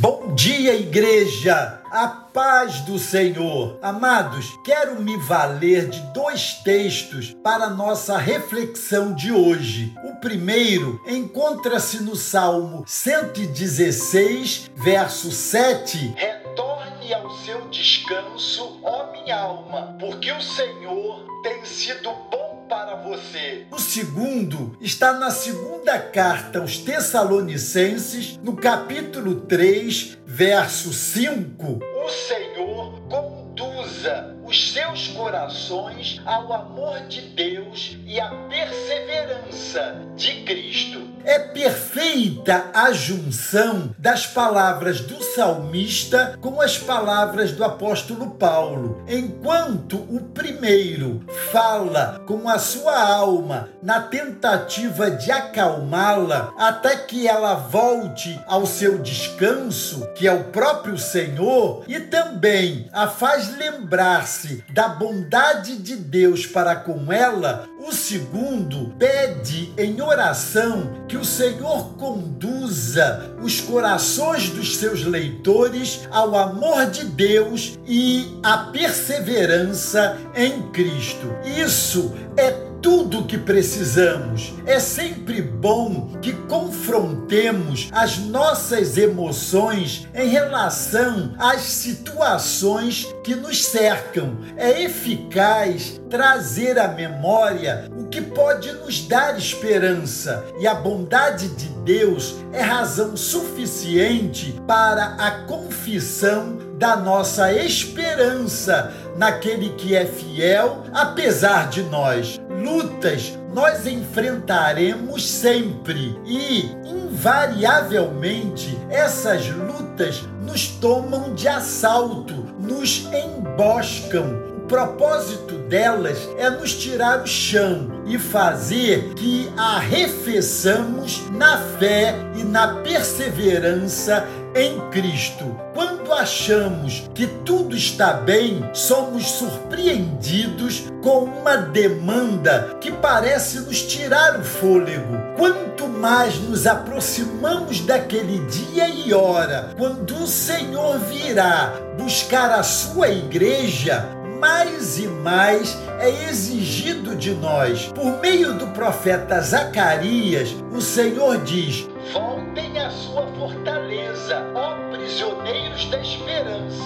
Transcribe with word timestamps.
Bom 0.00 0.34
dia, 0.34 0.74
igreja! 0.76 1.78
A 1.90 2.08
paz 2.08 2.80
do 2.86 2.98
Senhor. 2.98 3.78
Amados, 3.82 4.58
quero 4.64 5.02
me 5.02 5.18
valer 5.18 5.90
de 5.90 6.00
dois 6.14 6.54
textos 6.64 7.36
para 7.44 7.68
nossa 7.68 8.16
reflexão 8.16 9.14
de 9.14 9.30
hoje. 9.30 9.94
O 10.02 10.14
primeiro 10.14 10.98
encontra-se 11.06 12.02
no 12.02 12.16
Salmo 12.16 12.82
116, 12.86 14.70
verso 14.74 15.30
7. 15.30 16.14
Retorne 16.16 17.12
ao 17.12 17.30
seu 17.32 17.68
descanso, 17.68 18.80
ó 18.82 19.12
minha 19.12 19.38
alma, 19.38 19.98
porque 20.00 20.32
o 20.32 20.40
Senhor 20.40 21.26
tem 21.42 21.62
sido 21.66 22.10
bom 22.30 22.49
para 22.70 22.94
você. 22.94 23.66
O 23.72 23.78
segundo 23.80 24.76
está 24.80 25.12
na 25.14 25.30
segunda 25.32 25.98
carta 25.98 26.60
aos 26.60 26.78
Tessalonicenses, 26.78 28.38
no 28.38 28.54
capítulo 28.54 29.40
3, 29.40 30.18
verso 30.24 30.92
5. 30.92 31.80
O 31.82 32.08
Senhor 32.08 33.00
conduza 33.08 34.36
os 34.44 34.72
seus 34.72 35.08
corações 35.08 36.22
ao 36.24 36.52
amor 36.52 37.00
de 37.08 37.22
Deus 37.22 37.98
e 38.06 38.20
à 38.20 38.30
perseverança 38.48 40.00
de 40.16 40.44
Cristo. 40.44 41.09
É 41.30 41.38
perfeita 41.38 42.72
a 42.74 42.90
junção 42.90 43.94
das 43.96 44.26
palavras 44.26 45.00
do 45.00 45.22
salmista 45.22 46.36
com 46.40 46.60
as 46.60 46.76
palavras 46.76 47.52
do 47.52 47.62
apóstolo 47.62 48.32
Paulo. 48.32 49.04
Enquanto 49.06 49.94
o 50.12 50.18
primeiro 50.34 51.24
fala 51.52 52.20
com 52.26 52.48
a 52.48 52.58
sua 52.58 53.00
alma 53.00 53.68
na 53.80 54.00
tentativa 54.00 55.08
de 55.08 55.30
acalmá-la 55.30 56.52
até 56.58 56.96
que 56.96 57.28
ela 57.28 57.54
volte 57.54 58.36
ao 58.48 58.66
seu 58.66 58.98
descanso, 58.98 60.08
que 60.16 60.26
é 60.26 60.32
o 60.32 60.50
próprio 60.50 60.98
Senhor, 60.98 61.84
e 61.86 62.00
também 62.00 62.88
a 62.92 63.06
faz 63.06 63.56
lembrar-se 63.56 64.64
da 64.74 64.88
bondade 64.88 65.76
de 65.76 65.94
Deus 65.94 66.44
para 66.44 66.74
com 66.74 67.12
ela, 67.12 67.68
o 67.86 67.92
segundo 67.92 68.92
pede 68.98 69.72
em 69.78 70.00
oração 70.02 71.04
que 71.08 71.16
o 71.16 71.24
Senhor 71.24 71.94
conduza 71.94 73.34
os 73.42 73.60
corações 73.60 74.50
dos 74.50 74.76
seus 74.76 75.04
leitores 75.04 76.06
ao 76.10 76.36
amor 76.36 76.86
de 76.90 77.06
Deus 77.06 77.78
e 77.86 78.38
à 78.42 78.58
perseverança 78.70 80.18
em 80.36 80.62
Cristo. 80.70 81.34
Isso 81.44 82.12
é 82.36 82.69
tudo 82.82 83.20
o 83.20 83.26
que 83.26 83.38
precisamos. 83.38 84.54
É 84.66 84.78
sempre 84.78 85.40
bom 85.42 86.12
que 86.20 86.32
confrontemos 86.32 87.88
as 87.92 88.18
nossas 88.18 88.96
emoções 88.96 90.08
em 90.14 90.28
relação 90.28 91.34
às 91.38 91.62
situações 91.62 93.06
que 93.22 93.34
nos 93.34 93.64
cercam. 93.64 94.38
É 94.56 94.82
eficaz 94.82 96.00
trazer 96.08 96.78
à 96.78 96.88
memória 96.88 97.88
o 97.96 98.04
que 98.06 98.20
pode 98.20 98.72
nos 98.72 99.06
dar 99.06 99.38
esperança, 99.38 100.44
e 100.58 100.66
a 100.66 100.74
bondade 100.74 101.48
de 101.48 101.68
Deus 101.84 102.36
é 102.52 102.60
razão 102.60 103.16
suficiente 103.16 104.60
para 104.66 105.14
a 105.18 105.30
confissão 105.46 106.58
da 106.76 106.96
nossa 106.96 107.52
esperança 107.52 108.92
naquele 109.16 109.70
que 109.70 109.94
é 109.94 110.04
fiel, 110.06 110.84
apesar 110.92 111.68
de 111.68 111.82
nós. 111.84 112.40
Lutas 112.48 113.38
nós 113.52 113.86
enfrentaremos 113.86 115.28
sempre 115.28 116.18
e, 116.24 116.70
invariavelmente, 116.84 118.78
essas 118.88 119.48
lutas 119.48 120.22
nos 120.42 120.68
tomam 120.68 121.34
de 121.34 121.48
assalto, 121.48 122.34
nos 122.60 123.08
emboscam 123.12 124.50
propósito 124.70 125.56
delas 125.68 126.16
é 126.38 126.48
nos 126.48 126.72
tirar 126.74 127.24
o 127.24 127.26
chão 127.26 128.04
e 128.06 128.16
fazer 128.16 129.14
que 129.14 129.52
arrefeçamos 129.56 131.28
na 131.32 131.58
fé 131.58 132.14
e 132.36 132.44
na 132.44 132.76
perseverança 132.76 134.24
em 134.54 134.80
Cristo. 134.90 135.56
Quando 135.74 136.12
achamos 136.12 137.08
que 137.14 137.26
tudo 137.26 137.76
está 137.76 138.12
bem, 138.12 138.68
somos 138.72 139.26
surpreendidos 139.30 140.84
com 141.02 141.24
uma 141.24 141.56
demanda 141.56 142.76
que 142.80 142.90
parece 142.90 143.60
nos 143.60 143.82
tirar 143.82 144.38
o 144.38 144.44
fôlego. 144.44 145.16
Quanto 145.36 145.88
mais 145.88 146.38
nos 146.40 146.66
aproximamos 146.66 147.80
daquele 147.80 148.38
dia 148.46 148.88
e 148.88 149.14
hora, 149.14 149.74
quando 149.76 150.16
o 150.16 150.26
Senhor 150.26 150.98
virá 150.98 151.72
buscar 151.98 152.50
a 152.50 152.62
sua 152.62 153.08
igreja, 153.08 154.08
mais 154.40 154.98
e 154.98 155.06
mais 155.06 155.76
é 156.00 156.28
exigido 156.30 157.14
de 157.14 157.34
nós. 157.34 157.92
Por 157.94 158.18
meio 158.20 158.54
do 158.54 158.68
profeta 158.68 159.40
Zacarias, 159.40 160.56
o 160.72 160.80
Senhor 160.80 161.42
diz: 161.44 161.86
Voltem 162.12 162.69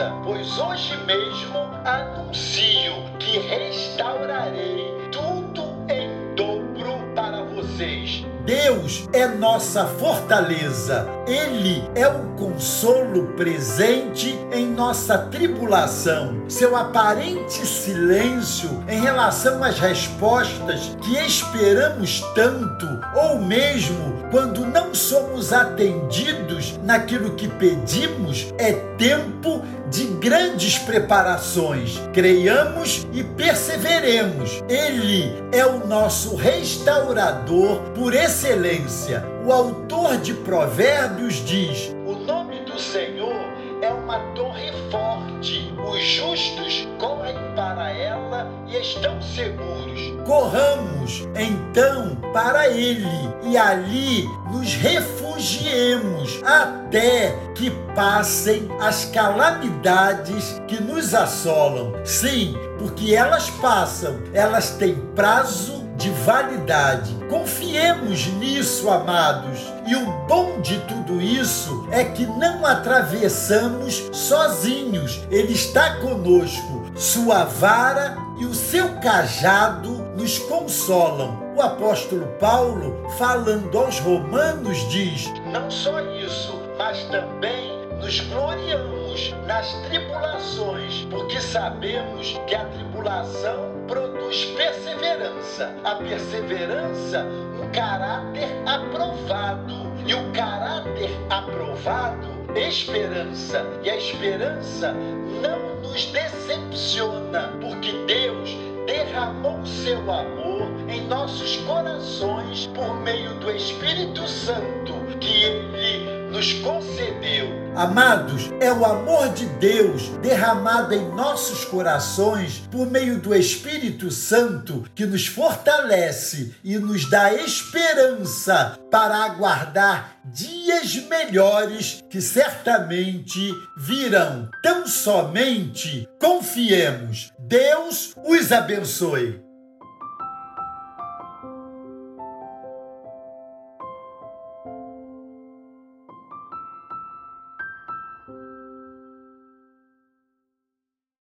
esperança, 0.00 0.12
pois 0.24 0.58
hoje 0.58 0.96
mesmo 1.04 1.58
anuncio 1.84 2.92
que 3.18 3.38
restaurarei 3.38 4.86
tudo 5.12 5.62
em 5.92 6.34
dobro 6.34 7.12
para 7.14 7.42
vocês 7.44 8.24
Deus 8.50 9.08
é 9.12 9.28
nossa 9.28 9.86
fortaleza. 9.86 11.06
Ele 11.24 11.88
é 11.94 12.08
o 12.08 12.30
consolo 12.36 13.28
presente 13.36 14.36
em 14.52 14.66
nossa 14.66 15.16
tribulação. 15.18 16.42
Seu 16.48 16.74
aparente 16.74 17.64
silêncio 17.64 18.82
em 18.88 19.00
relação 19.00 19.62
às 19.62 19.78
respostas 19.78 20.96
que 21.00 21.16
esperamos 21.18 22.22
tanto, 22.34 22.88
ou 23.14 23.40
mesmo 23.40 24.18
quando 24.32 24.66
não 24.66 24.92
somos 24.94 25.52
atendidos 25.52 26.76
naquilo 26.82 27.34
que 27.34 27.46
pedimos, 27.46 28.52
é 28.58 28.72
tempo 28.96 29.62
de 29.90 30.04
grandes 30.04 30.78
preparações. 30.78 32.00
Creiamos 32.12 33.06
e 33.12 33.24
perseveremos. 33.24 34.62
Ele 34.68 35.32
é 35.52 35.66
o 35.66 35.86
nosso 35.86 36.36
restaurador 36.36 37.80
por 37.94 38.14
excelência. 38.40 39.22
O 39.44 39.52
autor 39.52 40.16
de 40.16 40.32
Provérbios 40.32 41.44
diz: 41.44 41.94
O 42.06 42.14
nome 42.14 42.60
do 42.60 42.78
Senhor 42.78 43.36
é 43.82 43.90
uma 43.90 44.18
torre 44.34 44.72
forte. 44.90 45.70
Os 45.86 46.02
justos 46.02 46.88
correm 46.98 47.36
para 47.54 47.90
ela 47.90 48.50
e 48.66 48.80
estão 48.80 49.20
seguros. 49.20 50.00
Corramos 50.26 51.28
então 51.34 52.16
para 52.32 52.68
ele 52.68 53.06
e 53.42 53.58
ali 53.58 54.24
nos 54.50 54.74
refugiemos 54.74 56.40
até 56.44 57.36
que 57.54 57.70
passem 57.94 58.68
as 58.80 59.06
calamidades 59.06 60.62
que 60.66 60.80
nos 60.80 61.14
assolam. 61.14 61.92
Sim, 62.04 62.54
porque 62.78 63.14
elas 63.14 63.50
passam, 63.50 64.20
elas 64.32 64.70
têm 64.70 64.94
prazo 65.14 65.79
de 66.00 66.08
validade. 66.10 67.14
Confiemos 67.28 68.26
nisso, 68.38 68.88
amados. 68.88 69.60
E 69.86 69.94
o 69.94 70.06
bom 70.26 70.60
de 70.62 70.78
tudo 70.80 71.20
isso 71.20 71.86
é 71.92 72.02
que 72.04 72.24
não 72.24 72.64
atravessamos 72.64 74.08
sozinhos. 74.10 75.20
Ele 75.30 75.52
está 75.52 75.96
conosco. 75.96 76.80
Sua 76.96 77.44
vara 77.44 78.16
e 78.38 78.46
o 78.46 78.54
seu 78.54 78.98
cajado 79.00 79.90
nos 80.16 80.38
consolam. 80.38 81.38
O 81.54 81.60
apóstolo 81.60 82.26
Paulo, 82.40 83.06
falando 83.18 83.78
aos 83.78 84.00
Romanos, 84.00 84.78
diz: 84.88 85.30
Não 85.52 85.70
só 85.70 86.00
isso, 86.16 86.58
mas 86.78 87.04
também 87.04 87.86
nos 88.00 88.20
gloriamos 88.20 88.99
nas 89.46 89.72
tribulações, 89.88 91.06
porque 91.10 91.40
sabemos 91.40 92.38
que 92.46 92.54
a 92.54 92.64
tribulação 92.66 93.84
produz 93.88 94.44
perseverança. 94.56 95.74
A 95.84 95.96
perseverança, 95.96 97.26
um 97.60 97.70
caráter 97.70 98.48
aprovado. 98.66 99.90
E 100.06 100.14
o 100.14 100.32
caráter 100.32 101.10
aprovado, 101.28 102.28
esperança. 102.54 103.66
E 103.82 103.90
a 103.90 103.96
esperança 103.96 104.94
não 105.42 105.80
nos 105.82 106.06
decepciona, 106.06 107.52
porque 107.60 107.92
Deus 108.06 108.50
derramou 108.86 109.64
seu 109.66 109.98
amor 110.10 110.68
em 110.88 111.06
nossos 111.06 111.56
corações 111.58 112.66
por 112.68 112.94
meio 113.00 113.34
do 113.34 113.50
Espírito 113.50 114.26
Santo 114.26 114.94
que 115.20 115.44
ele 115.44 116.09
nos 116.40 116.54
concedeu. 116.54 117.60
Amados, 117.76 118.50
é 118.60 118.72
o 118.72 118.82
amor 118.82 119.28
de 119.34 119.44
Deus 119.44 120.08
derramado 120.22 120.94
em 120.94 121.14
nossos 121.14 121.66
corações 121.66 122.62
por 122.70 122.90
meio 122.90 123.20
do 123.20 123.34
Espírito 123.34 124.10
Santo 124.10 124.84
que 124.94 125.04
nos 125.04 125.26
fortalece 125.26 126.54
e 126.64 126.78
nos 126.78 127.08
dá 127.10 127.34
esperança 127.34 128.78
para 128.90 129.16
aguardar 129.16 130.16
dias 130.24 130.96
melhores 131.10 132.02
que 132.08 132.22
certamente 132.22 133.54
virão. 133.76 134.48
Tão 134.62 134.86
somente 134.86 136.08
confiemos. 136.18 137.30
Deus 137.38 138.14
os 138.24 138.50
abençoe. 138.50 139.49